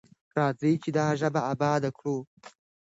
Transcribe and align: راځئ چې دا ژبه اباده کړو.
راځئ 0.37 0.73
چې 0.83 0.89
دا 0.97 1.07
ژبه 1.19 1.41
اباده 1.51 1.89
کړو. 1.97 2.17